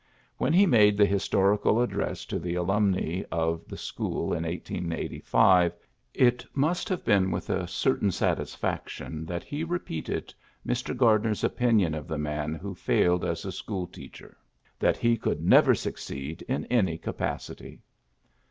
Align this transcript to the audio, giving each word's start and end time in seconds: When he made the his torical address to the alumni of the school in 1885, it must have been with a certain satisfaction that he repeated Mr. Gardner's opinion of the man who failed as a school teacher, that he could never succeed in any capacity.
When 0.39 0.51
he 0.51 0.65
made 0.65 0.97
the 0.97 1.05
his 1.05 1.29
torical 1.29 1.83
address 1.83 2.25
to 2.25 2.39
the 2.39 2.55
alumni 2.55 3.21
of 3.31 3.63
the 3.67 3.77
school 3.77 4.33
in 4.33 4.41
1885, 4.45 5.73
it 6.15 6.43
must 6.55 6.89
have 6.89 7.05
been 7.05 7.29
with 7.29 7.51
a 7.51 7.67
certain 7.67 8.09
satisfaction 8.09 9.27
that 9.27 9.43
he 9.43 9.63
repeated 9.63 10.33
Mr. 10.67 10.97
Gardner's 10.97 11.43
opinion 11.43 11.93
of 11.93 12.07
the 12.07 12.17
man 12.17 12.55
who 12.55 12.73
failed 12.73 13.23
as 13.23 13.45
a 13.45 13.51
school 13.51 13.85
teacher, 13.85 14.35
that 14.79 14.97
he 14.97 15.17
could 15.17 15.43
never 15.45 15.75
succeed 15.75 16.41
in 16.47 16.65
any 16.65 16.97
capacity. 16.97 17.79